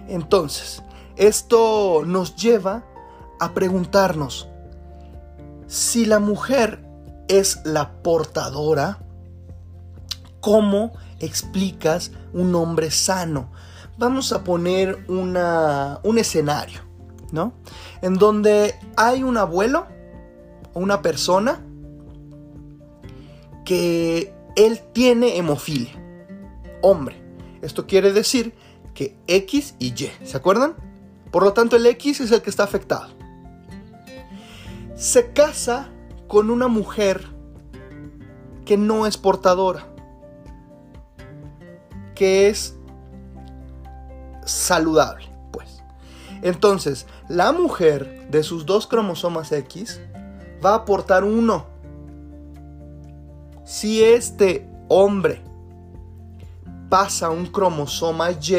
[0.08, 0.82] Entonces,
[1.16, 2.84] esto nos lleva
[3.40, 4.48] a preguntarnos,
[5.66, 6.84] si la mujer
[7.28, 8.98] es la portadora,
[10.40, 13.50] ¿cómo explicas un hombre sano?
[13.96, 16.80] Vamos a poner una, un escenario,
[17.32, 17.54] ¿no?
[18.02, 19.86] En donde hay un abuelo
[20.72, 21.64] o una persona
[23.64, 25.92] que él tiene hemofilia,
[26.82, 27.22] hombre.
[27.62, 28.54] Esto quiere decir
[28.94, 30.74] que X y Y, ¿se acuerdan?
[31.30, 33.08] Por lo tanto, el X es el que está afectado.
[35.04, 35.90] Se casa
[36.28, 37.26] con una mujer
[38.64, 39.86] que no es portadora,
[42.14, 42.74] que es
[44.46, 45.82] saludable, pues.
[46.40, 50.00] Entonces, la mujer de sus dos cromosomas X
[50.64, 51.66] va a aportar uno.
[53.62, 55.42] Si este hombre
[56.88, 58.54] pasa un cromosoma Y,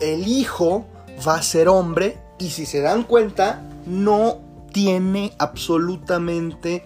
[0.00, 0.86] el hijo
[1.28, 4.45] va a ser hombre y si se dan cuenta, no
[4.76, 6.84] tiene absolutamente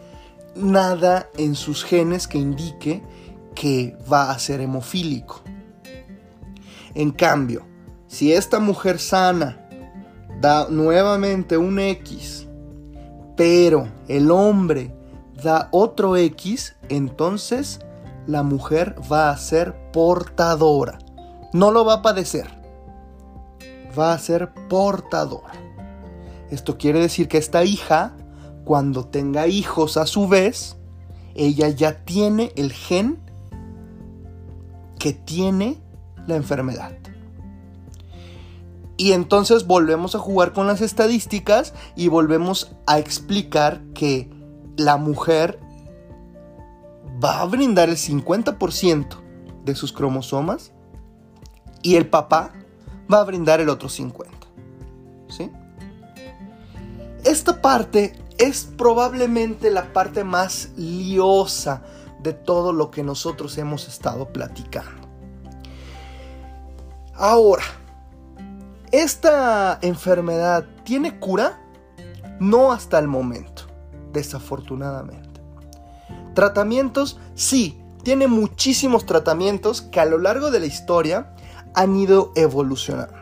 [0.54, 3.02] nada en sus genes que indique
[3.56, 5.40] que va a ser hemofílico.
[6.94, 7.66] En cambio,
[8.06, 9.66] si esta mujer sana
[10.40, 12.46] da nuevamente un X,
[13.36, 14.94] pero el hombre
[15.42, 17.80] da otro X, entonces
[18.28, 20.96] la mujer va a ser portadora.
[21.52, 22.46] No lo va a padecer.
[23.98, 25.59] Va a ser portadora.
[26.50, 28.16] Esto quiere decir que esta hija,
[28.64, 30.76] cuando tenga hijos a su vez,
[31.34, 33.18] ella ya tiene el gen
[34.98, 35.78] que tiene
[36.26, 36.92] la enfermedad.
[38.96, 44.28] Y entonces volvemos a jugar con las estadísticas y volvemos a explicar que
[44.76, 45.58] la mujer
[47.22, 49.06] va a brindar el 50%
[49.64, 50.72] de sus cromosomas
[51.82, 52.52] y el papá
[53.10, 54.26] va a brindar el otro 50%.
[55.28, 55.50] ¿Sí?
[57.24, 61.82] Esta parte es probablemente la parte más liosa
[62.22, 65.08] de todo lo que nosotros hemos estado platicando.
[67.14, 67.64] Ahora,
[68.92, 71.60] ¿esta enfermedad tiene cura?
[72.38, 73.64] No hasta el momento,
[74.12, 75.28] desafortunadamente.
[76.34, 81.34] Tratamientos, sí, tiene muchísimos tratamientos que a lo largo de la historia
[81.74, 83.19] han ido evolucionando.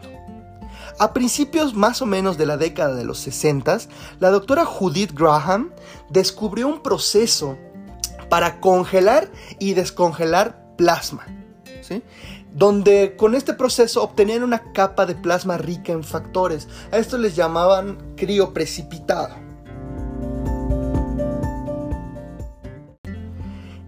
[0.98, 3.78] A principios más o menos de la década de los 60,
[4.18, 5.70] la doctora Judith Graham
[6.11, 7.56] descubrió un proceso
[8.28, 11.26] para congelar y descongelar plasma.
[11.82, 12.02] ¿sí?
[12.52, 16.66] donde con este proceso obtenían una capa de plasma rica en factores.
[16.90, 19.34] A esto les llamaban crioprecipitado.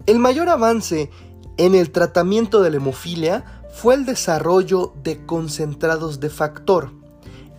[0.07, 1.11] El mayor avance
[1.57, 7.00] en el tratamiento de la hemofilia fue el desarrollo de concentrados de factor.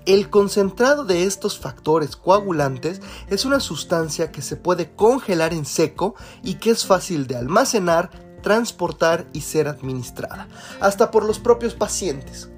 [0.05, 6.15] El concentrado de estos factores coagulantes es una sustancia que se puede congelar en seco
[6.43, 8.09] y que es fácil de almacenar,
[8.41, 10.47] transportar y ser administrada,
[10.79, 12.49] hasta por los propios pacientes.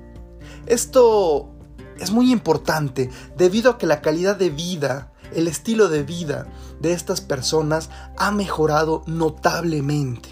[0.68, 1.50] Esto
[2.00, 6.48] es muy importante debido a que la calidad de vida, el estilo de vida
[6.80, 10.30] de estas personas ha mejorado notablemente.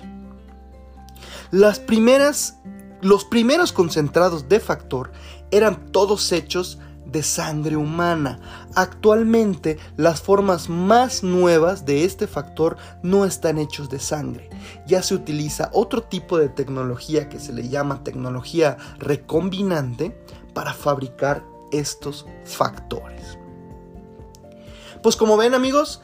[1.52, 2.56] Las primeras,
[3.02, 5.12] los primeros concentrados de factor
[5.52, 6.80] eran todos hechos
[7.12, 8.40] de sangre humana.
[8.76, 14.50] Actualmente las formas más nuevas de este factor no están hechos de sangre.
[14.88, 20.18] Ya se utiliza otro tipo de tecnología que se le llama tecnología recombinante
[20.54, 23.38] para fabricar estos factores.
[25.02, 26.02] Pues como ven amigos,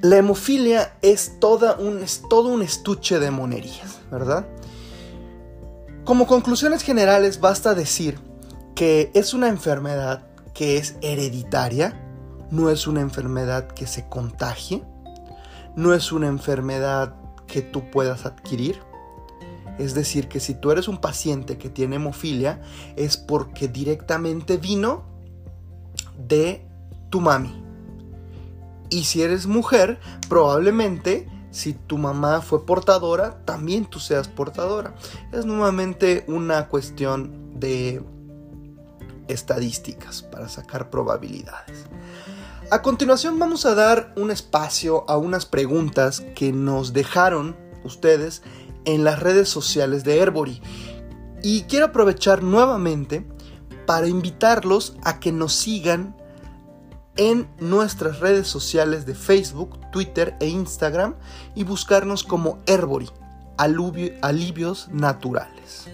[0.00, 4.46] la hemofilia es, toda un, es todo un estuche de monerías, ¿verdad?
[6.04, 8.18] Como conclusiones generales basta decir
[8.74, 11.98] que es una enfermedad que es hereditaria,
[12.50, 14.82] no es una enfermedad que se contagie,
[15.76, 17.14] no es una enfermedad
[17.46, 18.80] que tú puedas adquirir.
[19.78, 22.60] Es decir, que si tú eres un paciente que tiene hemofilia,
[22.96, 25.04] es porque directamente vino
[26.18, 26.66] de
[27.08, 27.62] tu mami.
[28.90, 34.94] Y si eres mujer, probablemente si tu mamá fue portadora, también tú seas portadora.
[35.32, 38.02] Es nuevamente una cuestión de
[39.32, 41.86] estadísticas para sacar probabilidades.
[42.70, 48.42] A continuación vamos a dar un espacio a unas preguntas que nos dejaron ustedes
[48.84, 50.62] en las redes sociales de Herbory.
[51.42, 53.26] Y quiero aprovechar nuevamente
[53.86, 56.16] para invitarlos a que nos sigan
[57.16, 61.16] en nuestras redes sociales de Facebook, Twitter e Instagram
[61.54, 63.10] y buscarnos como Herbory,
[63.56, 65.88] alivios naturales.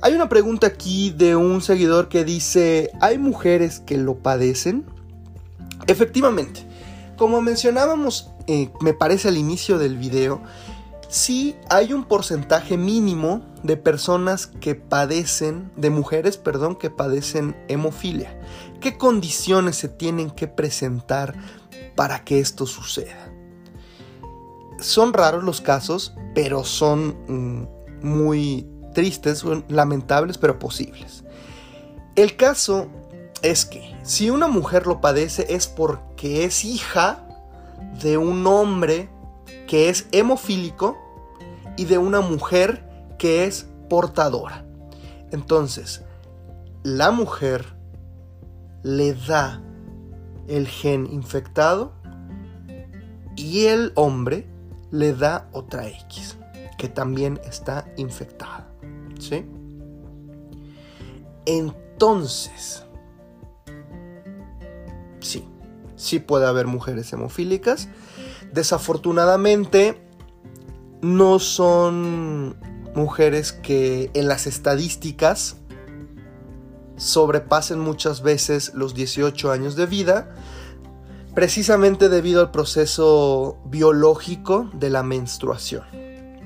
[0.00, 4.86] Hay una pregunta aquí de un seguidor que dice, ¿hay mujeres que lo padecen?
[5.88, 6.64] Efectivamente,
[7.16, 10.40] como mencionábamos, eh, me parece al inicio del video,
[11.08, 18.38] sí hay un porcentaje mínimo de personas que padecen, de mujeres, perdón, que padecen hemofilia.
[18.80, 21.34] ¿Qué condiciones se tienen que presentar
[21.96, 23.32] para que esto suceda?
[24.78, 31.22] Son raros los casos, pero son mm, muy tristes, lamentables, pero posibles.
[32.16, 32.88] El caso
[33.42, 37.24] es que si una mujer lo padece es porque es hija
[38.02, 39.08] de un hombre
[39.68, 40.98] que es hemofílico
[41.76, 42.84] y de una mujer
[43.20, 44.64] que es portadora.
[45.30, 46.02] Entonces,
[46.82, 47.66] la mujer
[48.82, 49.62] le da
[50.48, 51.92] el gen infectado
[53.36, 54.50] y el hombre
[54.90, 56.36] le da otra X
[56.78, 58.67] que también está infectada.
[59.18, 59.44] ¿Sí?
[61.46, 62.84] Entonces,
[65.20, 65.48] sí,
[65.96, 67.88] sí puede haber mujeres hemofílicas.
[68.52, 70.00] Desafortunadamente,
[71.00, 72.56] no son
[72.94, 75.56] mujeres que en las estadísticas
[76.96, 80.34] sobrepasen muchas veces los 18 años de vida,
[81.34, 85.84] precisamente debido al proceso biológico de la menstruación,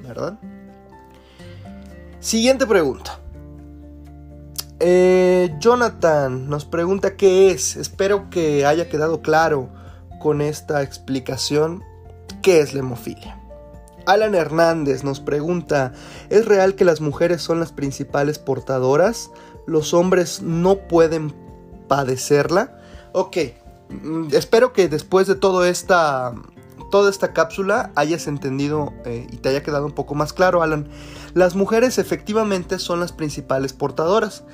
[0.02, 0.38] ¿verdad?
[2.22, 3.18] Siguiente pregunta.
[4.78, 7.74] Eh, Jonathan nos pregunta qué es.
[7.74, 9.68] Espero que haya quedado claro
[10.20, 11.82] con esta explicación
[12.40, 13.40] qué es la hemofilia.
[14.06, 15.94] Alan Hernández nos pregunta,
[16.30, 19.30] ¿es real que las mujeres son las principales portadoras?
[19.66, 21.34] ¿Los hombres no pueden
[21.88, 22.80] padecerla?
[23.10, 23.36] Ok,
[23.88, 26.34] mm, espero que después de todo esta,
[26.92, 30.88] toda esta cápsula hayas entendido eh, y te haya quedado un poco más claro, Alan.
[31.32, 34.44] Las mujeres efectivamente son las principales portadoras,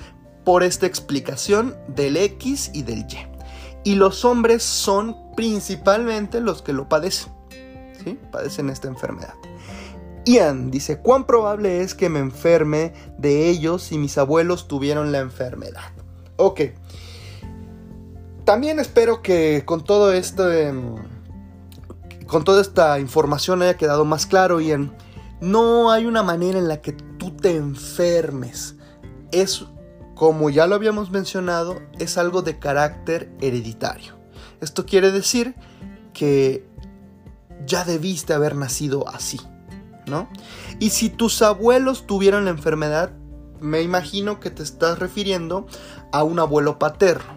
[0.45, 3.27] por esta explicación del X y del Y.
[3.83, 7.33] Y los hombres son principalmente los que lo padecen.
[8.05, 8.17] ¿sí?
[8.31, 9.35] Padecen esta enfermedad.
[10.25, 15.19] Ian dice, ¿cuán probable es que me enferme de ellos si mis abuelos tuvieron la
[15.19, 15.91] enfermedad?
[16.37, 16.61] Ok.
[18.45, 20.53] También espero que con todo esto...
[20.53, 21.18] Em,
[22.29, 24.95] con toda esta información haya quedado más claro, Ian.
[25.41, 28.77] No hay una manera en la que tú te enfermes.
[29.33, 29.65] Es
[30.15, 34.15] como ya lo habíamos mencionado, es algo de carácter hereditario.
[34.61, 35.55] Esto quiere decir
[36.13, 36.69] que
[37.65, 39.41] ya debiste haber nacido así,
[40.07, 40.29] ¿no?
[40.81, 43.13] Y si tus abuelos tuvieron la enfermedad,
[43.61, 45.67] me imagino que te estás refiriendo
[46.13, 47.33] a un abuelo paterno.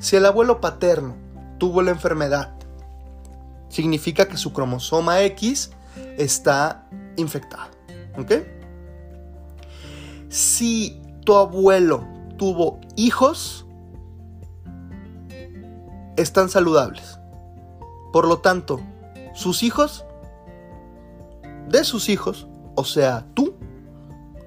[0.00, 1.16] Si el abuelo paterno
[1.58, 2.57] tuvo la enfermedad,
[3.68, 5.70] significa que su cromosoma X
[6.16, 7.70] está infectado,
[8.18, 8.32] ¿ok?
[10.28, 13.66] Si tu abuelo tuvo hijos,
[16.16, 17.18] están saludables.
[18.12, 18.80] Por lo tanto,
[19.34, 20.04] sus hijos,
[21.68, 23.54] de sus hijos, o sea, tú,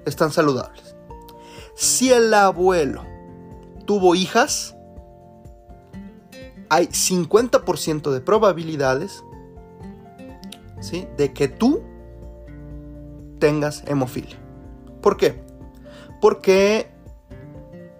[0.04, 0.96] están saludables.
[1.74, 3.04] Si el abuelo
[3.86, 4.71] tuvo hijas,
[6.72, 9.22] hay 50% de probabilidades
[10.80, 11.06] ¿sí?
[11.16, 11.82] de que tú
[13.38, 14.38] tengas hemofilia.
[15.00, 15.42] ¿Por qué?
[16.22, 16.88] porque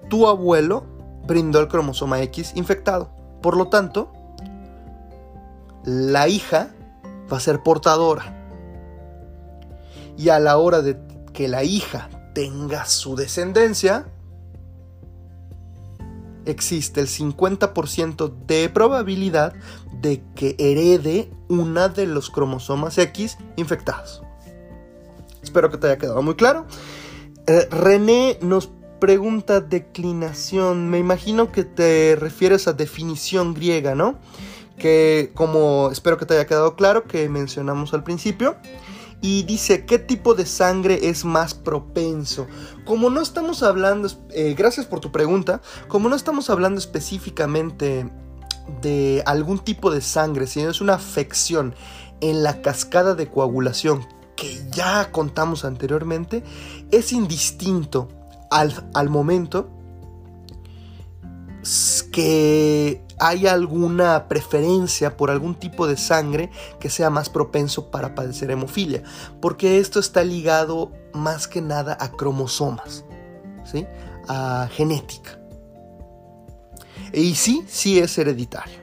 [0.08, 0.84] tu abuelo
[1.26, 3.10] brindó el cromosoma X infectado.
[3.42, 4.12] Por lo tanto,
[5.84, 6.70] la hija
[7.30, 8.38] va a ser portadora.
[10.16, 11.00] Y a la hora de
[11.32, 14.06] que la hija tenga su descendencia,
[16.46, 19.54] existe el 50% de probabilidad
[20.00, 24.22] de que herede una de los cromosomas X infectados.
[25.42, 26.66] Espero que te haya quedado muy claro.
[27.46, 30.88] Eh, René nos pregunta declinación.
[30.88, 34.18] Me imagino que te refieres a definición griega, ¿no?
[34.78, 38.56] Que como espero que te haya quedado claro que mencionamos al principio.
[39.22, 42.46] Y dice, ¿qué tipo de sangre es más propenso?
[42.84, 48.10] Como no estamos hablando, eh, gracias por tu pregunta, como no estamos hablando específicamente
[48.82, 51.74] de algún tipo de sangre, sino es una afección
[52.20, 54.06] en la cascada de coagulación
[54.36, 56.42] que ya contamos anteriormente
[56.90, 58.08] es indistinto
[58.50, 59.70] al, momento
[62.10, 66.50] que hay alguna preferencia por algún tipo de sangre
[66.80, 69.04] que sea más propenso para padecer hemofilia,
[69.40, 73.04] porque esto está ligado más que nada a cromosomas,
[73.62, 73.86] ¿sí?
[74.26, 75.38] a genética.
[77.12, 78.82] Y sí, sí es hereditario.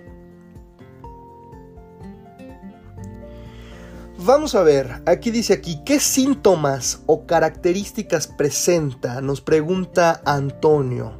[4.19, 9.19] Vamos a ver, aquí dice aquí, ¿qué síntomas o características presenta?
[9.19, 11.18] Nos pregunta Antonio.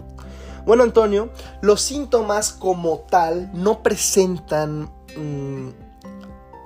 [0.70, 1.32] Bueno, Antonio,
[1.64, 5.70] los síntomas como tal no presentan mm,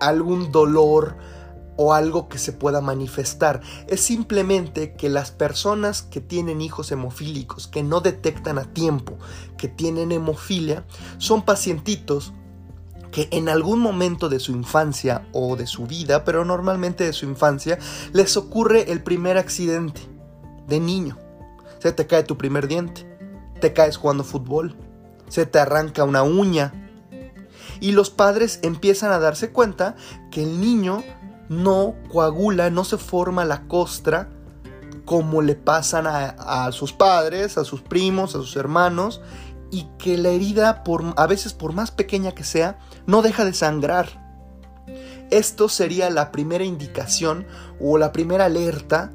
[0.01, 1.15] algún dolor
[1.77, 3.61] o algo que se pueda manifestar.
[3.87, 9.13] Es simplemente que las personas que tienen hijos hemofílicos, que no detectan a tiempo
[9.57, 10.83] que tienen hemofilia,
[11.17, 12.33] son pacientitos
[13.09, 17.25] que en algún momento de su infancia o de su vida, pero normalmente de su
[17.25, 17.79] infancia,
[18.11, 20.01] les ocurre el primer accidente
[20.67, 21.17] de niño.
[21.79, 23.12] Se te cae tu primer diente,
[23.63, 24.75] te caes jugando fútbol,
[25.29, 26.73] se te arranca una uña.
[27.79, 29.95] Y los padres empiezan a darse cuenta
[30.31, 31.01] que el niño
[31.47, 34.27] no coagula, no se forma la costra
[35.05, 39.21] como le pasan a, sus padres, a sus primos, a sus hermanos,
[39.71, 40.83] y que la herida,
[41.15, 44.09] a veces por más pequeña que sea, no deja de sangrar.
[45.31, 47.47] Esto sería la primera indicación
[47.79, 49.13] o la primera alerta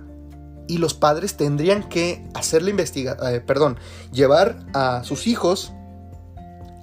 [0.68, 3.78] y los padres tendrían que hacer la investigación, eh, perdón,
[4.12, 5.72] llevar a sus hijos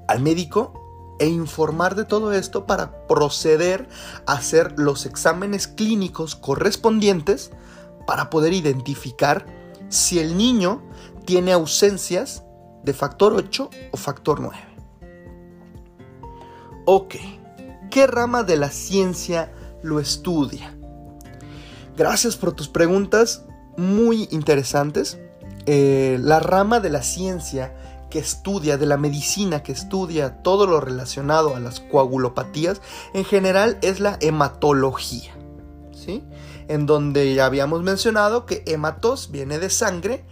[0.07, 0.73] al médico
[1.19, 3.87] e informar de todo esto para proceder
[4.25, 7.51] a hacer los exámenes clínicos correspondientes
[8.05, 9.45] para poder identificar
[9.87, 10.83] si el niño
[11.25, 12.43] tiene ausencias
[12.83, 14.57] de factor 8 o factor 9.
[16.85, 17.15] Ok,
[17.89, 20.75] ¿qué rama de la ciencia lo estudia?
[21.97, 23.45] Gracias por tus preguntas
[23.77, 25.19] muy interesantes.
[25.65, 27.73] Eh, la rama de la ciencia
[28.09, 32.81] que estudia, de la medicina que estudia todo lo relacionado a las coagulopatías,
[33.13, 35.33] en general es la hematología.
[35.91, 36.23] ¿sí?
[36.67, 40.25] En donde ya habíamos mencionado que hematos viene de sangre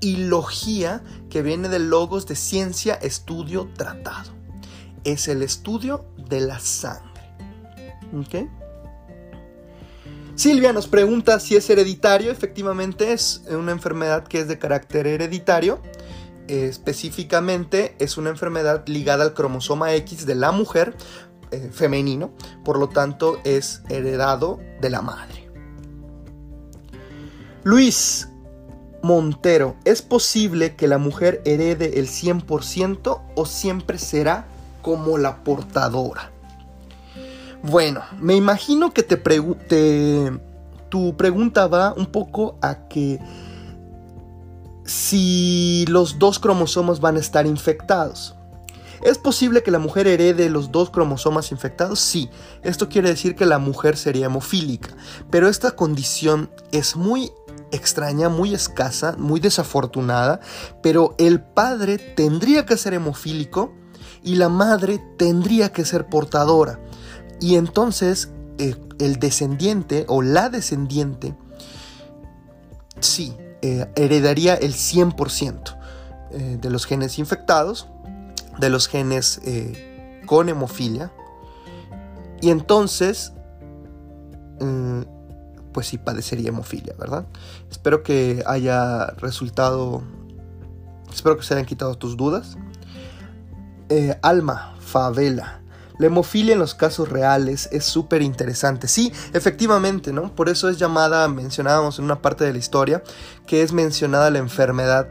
[0.00, 4.30] y logía que viene de logos de ciencia, estudio, tratado.
[5.04, 7.08] Es el estudio de la sangre.
[10.38, 12.32] Silvia nos pregunta si es hereditario.
[12.32, 15.82] Efectivamente es una enfermedad que es de carácter hereditario
[16.48, 20.96] específicamente es una enfermedad ligada al cromosoma X de la mujer
[21.50, 22.32] eh, femenino,
[22.64, 25.50] por lo tanto es heredado de la madre.
[27.64, 28.28] Luis
[29.02, 34.46] Montero, ¿es posible que la mujer herede el 100% o siempre será
[34.82, 36.32] como la portadora?
[37.62, 40.32] Bueno, me imagino que te, te
[40.88, 43.20] tu pregunta va un poco a que
[44.84, 48.34] si los dos cromosomas van a estar infectados.
[49.02, 52.00] ¿Es posible que la mujer herede los dos cromosomas infectados?
[52.00, 52.30] Sí,
[52.62, 54.88] esto quiere decir que la mujer sería hemofílica,
[55.30, 57.30] pero esta condición es muy
[57.70, 60.40] extraña, muy escasa, muy desafortunada,
[60.82, 63.72] pero el padre tendría que ser hemofílico
[64.24, 66.80] y la madre tendría que ser portadora.
[67.40, 71.34] Y entonces eh, el descendiente o la descendiente,
[72.98, 75.76] sí, eh, heredaría el 100%
[76.32, 77.86] eh, de los genes infectados,
[78.58, 79.40] de los genes
[80.26, 81.12] con hemofilia.
[82.40, 83.32] Y entonces,
[84.60, 85.02] mm,
[85.72, 87.26] pues sí padecería hemofilia, ¿verdad?
[87.70, 90.02] Espero que haya resultado,
[91.12, 92.56] espero que se hayan quitado tus dudas.
[94.22, 95.57] Alma, favela.
[95.98, 98.86] La hemofilia en los casos reales es súper interesante.
[98.86, 100.34] Sí, efectivamente, ¿no?
[100.34, 103.02] Por eso es llamada, mencionábamos en una parte de la historia,
[103.46, 105.08] que es mencionada la enfermedad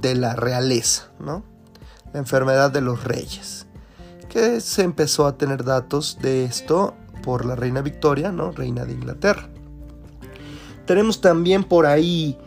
[0.00, 1.44] de la realeza, ¿no?
[2.14, 3.66] La enfermedad de los reyes.
[4.30, 8.50] Que se empezó a tener datos de esto por la reina Victoria, ¿no?
[8.50, 9.50] Reina de Inglaterra.
[10.86, 12.38] Tenemos también por ahí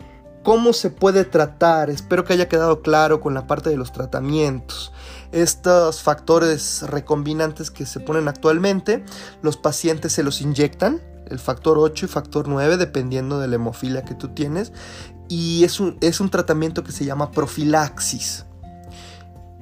[0.42, 1.90] cómo se puede tratar.
[1.90, 4.92] Espero que haya quedado claro con la parte de los tratamientos
[5.32, 9.04] estos factores recombinantes que se ponen actualmente,
[9.42, 14.04] los pacientes se los inyectan, el factor 8 y factor 9, dependiendo de la hemofilia
[14.04, 14.72] que tú tienes,
[15.28, 18.46] y es un, es un tratamiento que se llama profilaxis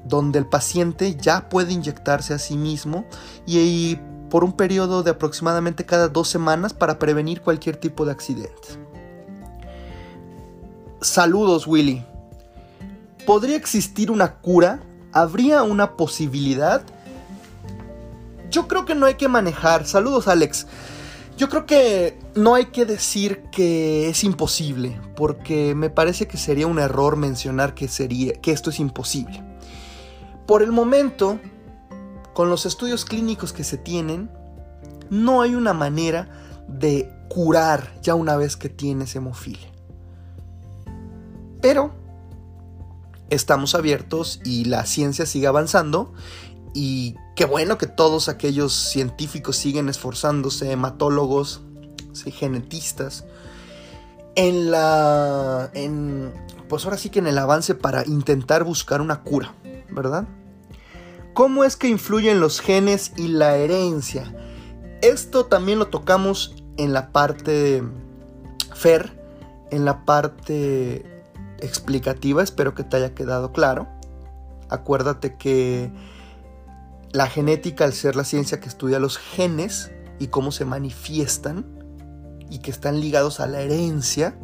[0.06, 3.04] donde el paciente ya puede inyectarse a sí mismo
[3.44, 3.98] y,
[4.30, 8.68] por un periodo de aproximadamente cada dos semanas para prevenir cualquier tipo de accidente.
[11.00, 12.04] Saludos Willy.
[13.24, 14.80] ¿Podría existir una cura
[15.16, 16.82] ¿Habría una posibilidad?
[18.50, 19.86] Yo creo que no hay que manejar.
[19.86, 20.66] Saludos Alex.
[21.38, 26.66] Yo creo que no hay que decir que es imposible, porque me parece que sería
[26.66, 29.42] un error mencionar que, sería, que esto es imposible.
[30.46, 31.40] Por el momento,
[32.34, 34.28] con los estudios clínicos que se tienen,
[35.08, 36.28] no hay una manera
[36.68, 39.72] de curar ya una vez que tienes hemofilia.
[41.62, 42.05] Pero
[43.30, 46.12] estamos abiertos y la ciencia sigue avanzando
[46.74, 51.62] y qué bueno que todos aquellos científicos siguen esforzándose, hematólogos,
[52.24, 53.24] genetistas,
[54.34, 55.70] en la.
[55.72, 56.34] En,
[56.68, 59.54] pues ahora sí que en el avance para intentar buscar una cura,
[59.90, 60.26] ¿verdad?
[61.32, 64.34] ¿Cómo es que influyen los genes y la herencia?
[65.00, 67.82] Esto también lo tocamos en la parte
[68.74, 69.18] Fer,
[69.70, 71.15] en la parte
[71.60, 73.88] explicativa, espero que te haya quedado claro.
[74.68, 75.90] Acuérdate que
[77.12, 81.64] la genética, al ser la ciencia que estudia los genes y cómo se manifiestan
[82.50, 84.38] y que están ligados a la herencia,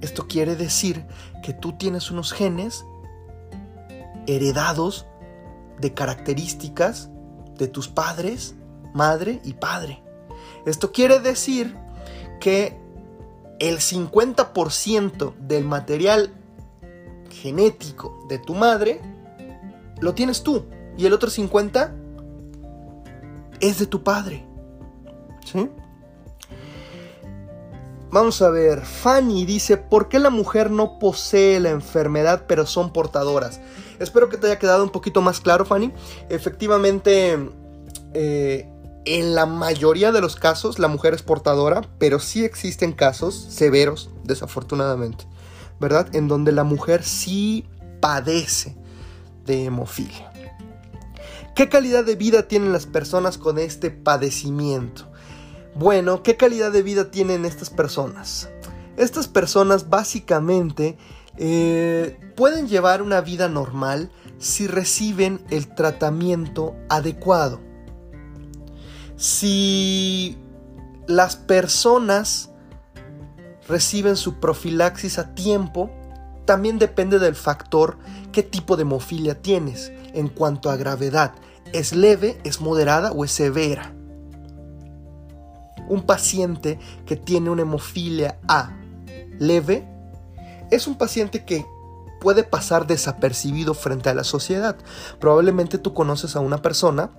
[0.00, 1.06] esto quiere decir
[1.42, 2.84] que tú tienes unos genes
[4.26, 5.06] heredados
[5.80, 7.10] de características
[7.56, 8.54] de tus padres,
[8.94, 10.02] madre y padre.
[10.64, 11.76] Esto quiere decir
[12.40, 12.75] que
[13.58, 16.32] el 50% del material
[17.30, 19.00] genético de tu madre
[20.00, 21.94] lo tienes tú y el otro 50
[23.60, 24.44] es de tu padre.
[25.44, 25.70] ¿Sí?
[28.10, 32.92] Vamos a ver, Fanny dice, ¿por qué la mujer no posee la enfermedad pero son
[32.92, 33.60] portadoras?
[33.98, 35.92] Espero que te haya quedado un poquito más claro, Fanny.
[36.28, 37.38] Efectivamente,
[38.14, 38.70] eh,
[39.06, 44.10] en la mayoría de los casos la mujer es portadora, pero sí existen casos severos,
[44.24, 45.26] desafortunadamente,
[45.80, 46.14] ¿verdad?
[46.14, 47.64] En donde la mujer sí
[48.00, 48.76] padece
[49.46, 50.32] de hemofilia.
[51.54, 55.10] ¿Qué calidad de vida tienen las personas con este padecimiento?
[55.74, 58.50] Bueno, ¿qué calidad de vida tienen estas personas?
[58.96, 60.98] Estas personas básicamente
[61.38, 67.65] eh, pueden llevar una vida normal si reciben el tratamiento adecuado.
[69.16, 70.38] Si
[71.06, 72.50] las personas
[73.68, 75.90] reciben su profilaxis a tiempo,
[76.44, 77.98] también depende del factor
[78.32, 81.32] qué tipo de hemofilia tienes en cuanto a gravedad.
[81.72, 83.92] ¿Es leve, es moderada o es severa?
[85.88, 88.70] Un paciente que tiene una hemofilia A
[89.38, 89.86] leve
[90.70, 91.64] es un paciente que
[92.20, 94.76] puede pasar desapercibido frente a la sociedad.
[95.20, 97.10] Probablemente tú conoces a una persona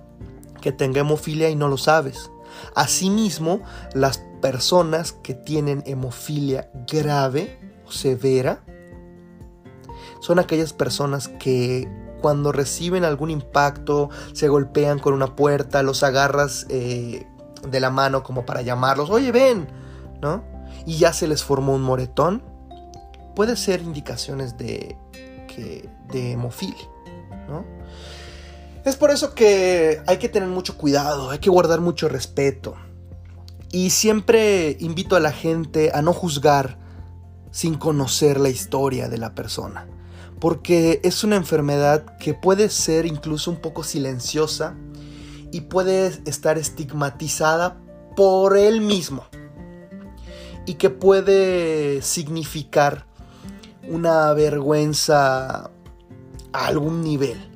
[0.60, 2.30] que tenga hemofilia y no lo sabes.
[2.74, 3.62] Asimismo,
[3.94, 8.62] las personas que tienen hemofilia grave o severa
[10.20, 11.88] son aquellas personas que
[12.20, 17.26] cuando reciben algún impacto, se golpean con una puerta, los agarras eh,
[17.68, 19.68] de la mano como para llamarlos, oye, ven,
[20.20, 20.42] ¿no?
[20.84, 22.42] Y ya se les formó un moretón,
[23.36, 24.96] puede ser indicaciones de,
[25.46, 26.88] que, de hemofilia,
[27.48, 27.64] ¿no?
[28.88, 32.74] Es por eso que hay que tener mucho cuidado, hay que guardar mucho respeto.
[33.70, 36.78] Y siempre invito a la gente a no juzgar
[37.50, 39.86] sin conocer la historia de la persona.
[40.40, 44.74] Porque es una enfermedad que puede ser incluso un poco silenciosa
[45.52, 47.76] y puede estar estigmatizada
[48.16, 49.26] por él mismo.
[50.64, 53.04] Y que puede significar
[53.86, 55.64] una vergüenza
[56.54, 57.47] a algún nivel.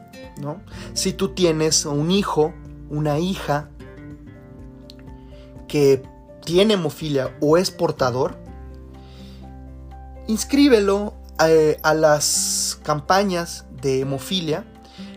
[0.94, 2.52] Si tú tienes un hijo,
[2.90, 3.70] una hija
[5.68, 6.02] que
[6.44, 8.36] tiene hemofilia o es portador,
[10.28, 11.14] inscríbelo
[11.46, 14.64] eh, a las campañas de hemofilia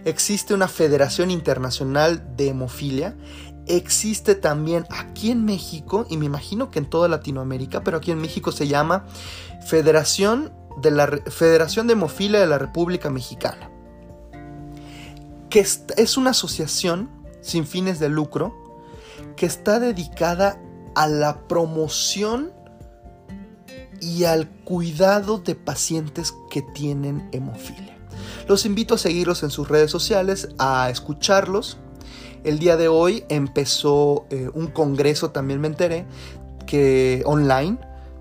[0.05, 3.15] existe una Federación Internacional de Hemofilia.
[3.67, 8.21] Existe también aquí en México, y me imagino que en toda Latinoamérica, pero aquí en
[8.21, 9.05] México se llama
[9.65, 13.71] Federación de, la, Federación de Hemofilia de la República Mexicana.
[15.55, 18.53] Que es una asociación sin fines de lucro
[19.37, 20.59] que está dedicada
[20.95, 22.51] a la promoción
[24.01, 27.97] y al cuidado de pacientes que tienen hemofilia.
[28.49, 31.77] Los invito a seguirlos en sus redes sociales, a escucharlos.
[32.43, 36.05] El día de hoy empezó eh, un congreso, también me enteré,
[36.65, 37.77] que online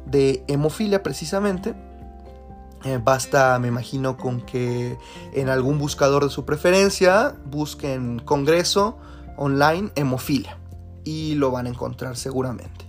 [0.07, 1.74] de hemofilia precisamente.
[2.85, 4.99] Eh, basta, me imagino, con que
[5.32, 8.99] en algún buscador de su preferencia busquen congreso
[9.37, 10.59] online hemofilia
[11.03, 12.85] y lo van a encontrar seguramente.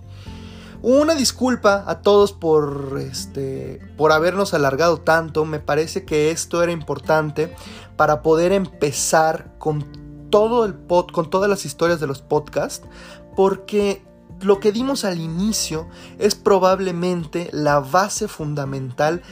[0.82, 5.44] Una disculpa a todos por, este, por habernos alargado tanto.
[5.44, 7.54] Me parece que esto era importante
[7.96, 9.84] para poder empezar con
[10.30, 12.86] todo el pod, con todas las historias de los podcasts,
[13.34, 14.04] porque
[14.40, 15.88] lo que dimos al inicio
[16.18, 19.22] es probablemente la base fundamental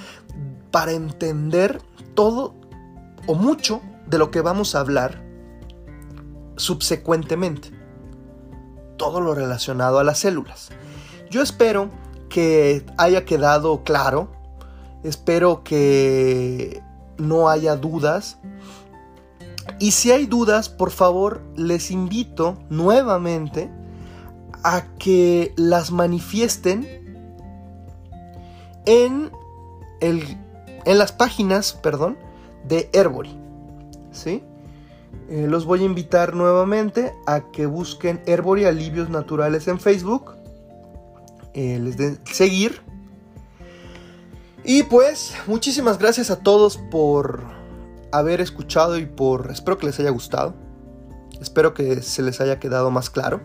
[0.74, 1.80] para entender
[2.14, 2.52] todo
[3.28, 5.24] o mucho de lo que vamos a hablar
[6.56, 7.70] subsecuentemente.
[8.96, 10.70] Todo lo relacionado a las células.
[11.30, 11.90] Yo espero
[12.28, 14.32] que haya quedado claro,
[15.04, 16.82] espero que
[17.18, 18.38] no haya dudas.
[19.78, 23.70] Y si hay dudas, por favor, les invito nuevamente
[24.64, 26.84] a que las manifiesten
[28.86, 29.30] en,
[30.00, 30.43] el,
[30.84, 32.18] en las páginas perdón,
[32.66, 33.36] de Herbory.
[34.12, 34.42] ¿sí?
[35.28, 40.34] Eh, los voy a invitar nuevamente a que busquen Herbor y Alivios Naturales en Facebook.
[41.54, 42.82] Eh, les den seguir.
[44.64, 47.42] Y pues, muchísimas gracias a todos por
[48.12, 49.50] haber escuchado y por...
[49.50, 50.54] Espero que les haya gustado.
[51.40, 53.40] Espero que se les haya quedado más claro.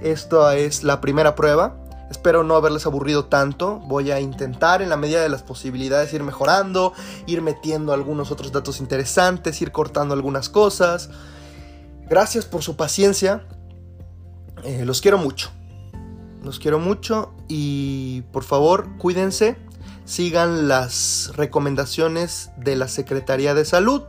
[0.00, 1.76] Esta es la primera prueba.
[2.10, 3.78] Espero no haberles aburrido tanto.
[3.78, 6.92] Voy a intentar en la medida de las posibilidades ir mejorando,
[7.26, 11.10] ir metiendo algunos otros datos interesantes, ir cortando algunas cosas.
[12.08, 13.46] Gracias por su paciencia.
[14.64, 15.50] Eh, los quiero mucho.
[16.42, 19.56] Los quiero mucho y por favor cuídense.
[20.04, 24.02] Sigan las recomendaciones de la Secretaría de Salud.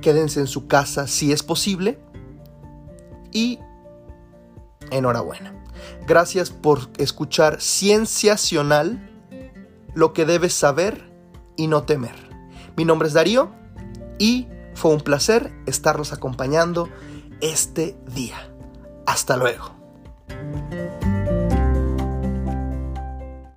[0.00, 1.98] Quédense en su casa si es posible.
[3.32, 3.58] Y
[4.92, 5.59] enhorabuena.
[6.06, 9.10] Gracias por escuchar Cienciacional,
[9.94, 11.10] lo que debes saber
[11.56, 12.16] y no temer.
[12.76, 13.52] Mi nombre es Darío
[14.18, 16.88] y fue un placer estarlos acompañando
[17.40, 18.50] este día.
[19.06, 19.74] Hasta luego.